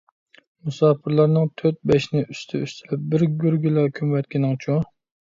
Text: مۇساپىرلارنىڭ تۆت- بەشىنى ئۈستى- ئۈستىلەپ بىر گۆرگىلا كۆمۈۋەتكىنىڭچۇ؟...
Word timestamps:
مۇساپىرلارنىڭ 0.69 1.51
تۆت- 1.61 1.77
بەشىنى 1.91 2.23
ئۈستى- 2.23 2.63
ئۈستىلەپ 2.63 3.05
بىر 3.13 3.27
گۆرگىلا 3.45 3.85
كۆمۈۋەتكىنىڭچۇ؟... 4.01 4.79